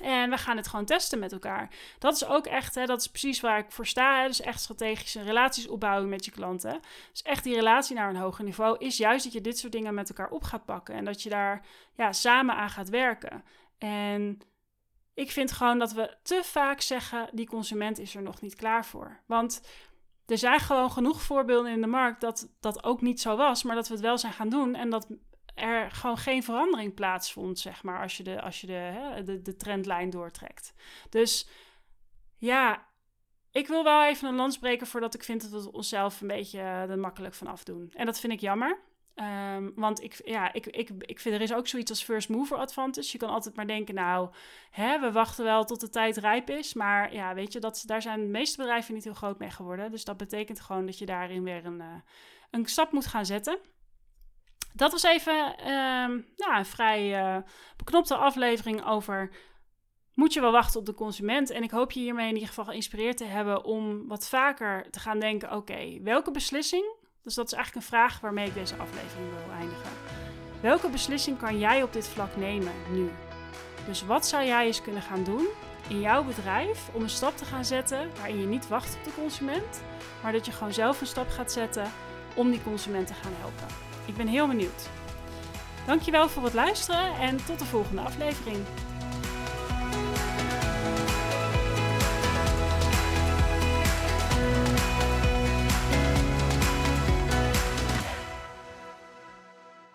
En 0.00 0.30
we 0.30 0.36
gaan 0.36 0.56
het 0.56 0.68
gewoon 0.68 0.84
testen 0.84 1.18
met 1.18 1.32
elkaar. 1.32 1.68
Dat 1.98 2.14
is 2.14 2.24
ook 2.24 2.46
echt, 2.46 2.74
hè, 2.74 2.86
dat 2.86 3.00
is 3.00 3.06
precies 3.06 3.40
waar 3.40 3.58
ik 3.58 3.72
voor 3.72 3.86
sta. 3.86 4.26
Dus 4.26 4.40
echt 4.40 4.60
strategische 4.60 5.22
relaties 5.22 5.68
opbouwen 5.68 6.08
met 6.08 6.24
je 6.24 6.30
klanten. 6.30 6.80
Dus 7.10 7.22
echt 7.22 7.44
die 7.44 7.54
relatie 7.54 7.96
naar 7.96 8.08
een 8.08 8.16
hoger 8.16 8.44
niveau 8.44 8.78
is 8.78 8.96
juist 8.96 9.24
dat 9.24 9.32
je 9.32 9.40
dit 9.40 9.58
soort 9.58 9.72
dingen 9.72 9.94
met 9.94 10.08
elkaar 10.08 10.30
op 10.30 10.42
gaat 10.42 10.64
pakken. 10.64 10.94
En 10.94 11.04
dat 11.04 11.22
je 11.22 11.28
daar 11.28 11.66
ja, 11.94 12.12
samen 12.12 12.54
aan 12.54 12.70
gaat 12.70 12.88
werken. 12.88 13.44
En 13.78 14.40
ik 15.14 15.30
vind 15.30 15.52
gewoon 15.52 15.78
dat 15.78 15.92
we 15.92 16.16
te 16.22 16.40
vaak 16.44 16.80
zeggen, 16.80 17.28
die 17.32 17.46
consument 17.46 17.98
is 17.98 18.14
er 18.14 18.22
nog 18.22 18.40
niet 18.40 18.54
klaar 18.54 18.86
voor. 18.86 19.20
Want 19.26 19.60
er 20.26 20.38
zijn 20.38 20.60
gewoon 20.60 20.90
genoeg 20.90 21.22
voorbeelden 21.22 21.72
in 21.72 21.80
de 21.80 21.86
markt 21.86 22.20
dat 22.20 22.48
dat 22.60 22.84
ook 22.84 23.00
niet 23.00 23.20
zo 23.20 23.36
was, 23.36 23.62
maar 23.62 23.74
dat 23.74 23.88
we 23.88 23.94
het 23.94 24.02
wel 24.02 24.18
zijn 24.18 24.32
gaan 24.32 24.48
doen 24.48 24.74
en 24.74 24.90
dat 24.90 25.06
er 25.60 25.90
gewoon 25.90 26.18
geen 26.18 26.42
verandering 26.42 26.94
plaatsvond, 26.94 27.58
zeg 27.58 27.82
maar, 27.82 28.02
als 28.02 28.16
je 28.16 28.22
de, 28.22 28.40
als 28.40 28.60
je 28.60 28.66
de, 28.66 28.72
hè, 28.72 29.22
de, 29.22 29.42
de 29.42 29.56
trendlijn 29.56 30.10
doortrekt. 30.10 30.74
Dus 31.08 31.48
ja, 32.36 32.86
ik 33.52 33.68
wil 33.68 33.84
wel 33.84 34.04
even 34.04 34.28
een 34.28 34.34
lans 34.34 34.58
breken 34.58 34.86
voordat 34.86 35.14
ik 35.14 35.24
vind 35.24 35.50
dat 35.50 35.64
we 35.64 35.72
onszelf 35.72 36.20
een 36.20 36.26
beetje 36.26 36.60
er 36.60 36.98
makkelijk 36.98 37.34
van 37.34 37.46
afdoen. 37.46 37.92
En 37.94 38.06
dat 38.06 38.20
vind 38.20 38.32
ik 38.32 38.40
jammer. 38.40 38.78
Um, 39.14 39.72
want 39.74 40.02
ik, 40.02 40.20
ja, 40.24 40.52
ik, 40.52 40.66
ik, 40.66 40.90
ik 40.98 41.20
vind 41.20 41.34
er 41.34 41.40
is 41.40 41.52
ook 41.52 41.68
zoiets 41.68 41.90
als 41.90 42.04
first 42.04 42.28
mover 42.28 42.56
advantage. 42.56 43.08
Je 43.12 43.18
kan 43.18 43.28
altijd 43.28 43.56
maar 43.56 43.66
denken, 43.66 43.94
nou, 43.94 44.30
hè, 44.70 45.00
we 45.00 45.12
wachten 45.12 45.44
wel 45.44 45.64
tot 45.64 45.80
de 45.80 45.88
tijd 45.88 46.16
rijp 46.16 46.50
is. 46.50 46.74
Maar 46.74 47.12
ja, 47.12 47.34
weet 47.34 47.52
je, 47.52 47.58
dat, 47.58 47.82
daar 47.86 48.02
zijn 48.02 48.20
de 48.20 48.26
meeste 48.26 48.56
bedrijven 48.56 48.94
niet 48.94 49.04
heel 49.04 49.14
groot 49.14 49.38
mee 49.38 49.50
geworden. 49.50 49.90
Dus 49.90 50.04
dat 50.04 50.16
betekent 50.16 50.60
gewoon 50.60 50.86
dat 50.86 50.98
je 50.98 51.06
daarin 51.06 51.42
weer 51.42 51.64
een, 51.64 51.80
uh, 51.80 51.94
een 52.50 52.66
stap 52.66 52.92
moet 52.92 53.06
gaan 53.06 53.26
zetten. 53.26 53.58
Dat 54.72 54.92
was 54.92 55.02
even 55.02 55.54
nou, 56.36 56.56
een 56.56 56.66
vrij 56.66 57.22
uh, 57.22 57.42
beknopte 57.76 58.16
aflevering 58.16 58.86
over 58.86 59.30
moet 60.14 60.32
je 60.32 60.40
wel 60.40 60.52
wachten 60.52 60.80
op 60.80 60.86
de 60.86 60.94
consument. 60.94 61.50
En 61.50 61.62
ik 61.62 61.70
hoop 61.70 61.92
je 61.92 62.00
hiermee 62.00 62.28
in 62.28 62.34
ieder 62.34 62.48
geval 62.48 62.64
geïnspireerd 62.64 63.16
te 63.16 63.24
hebben 63.24 63.64
om 63.64 64.08
wat 64.08 64.28
vaker 64.28 64.90
te 64.90 65.00
gaan 65.00 65.18
denken: 65.18 65.52
oké, 65.52 66.00
welke 66.02 66.30
beslissing? 66.30 66.84
Dus 67.22 67.34
dat 67.34 67.46
is 67.46 67.52
eigenlijk 67.52 67.84
een 67.84 67.92
vraag 67.92 68.20
waarmee 68.20 68.46
ik 68.46 68.54
deze 68.54 68.76
aflevering 68.76 69.28
wil 69.30 69.54
eindigen. 69.58 69.90
Welke 70.60 70.88
beslissing 70.88 71.38
kan 71.38 71.58
jij 71.58 71.82
op 71.82 71.92
dit 71.92 72.08
vlak 72.08 72.36
nemen 72.36 72.72
nu? 72.92 73.10
Dus 73.86 74.06
wat 74.06 74.26
zou 74.26 74.44
jij 74.44 74.66
eens 74.66 74.82
kunnen 74.82 75.02
gaan 75.02 75.24
doen 75.24 75.46
in 75.88 76.00
jouw 76.00 76.24
bedrijf 76.24 76.88
om 76.94 77.02
een 77.02 77.10
stap 77.10 77.36
te 77.36 77.44
gaan 77.44 77.64
zetten 77.64 78.10
waarin 78.16 78.40
je 78.40 78.46
niet 78.46 78.68
wacht 78.68 78.96
op 78.96 79.04
de 79.04 79.14
consument, 79.14 79.82
maar 80.22 80.32
dat 80.32 80.46
je 80.46 80.52
gewoon 80.52 80.72
zelf 80.72 81.00
een 81.00 81.06
stap 81.06 81.28
gaat 81.28 81.52
zetten 81.52 81.90
om 82.34 82.50
die 82.50 82.62
consument 82.62 83.06
te 83.06 83.14
gaan 83.14 83.32
helpen? 83.38 83.89
Ik 84.10 84.16
ben 84.16 84.26
heel 84.26 84.46
benieuwd. 84.46 84.88
Dankjewel 85.86 86.28
voor 86.28 86.44
het 86.44 86.54
luisteren 86.54 87.18
en 87.18 87.44
tot 87.44 87.58
de 87.58 87.64
volgende 87.64 88.00
aflevering. 88.02 88.56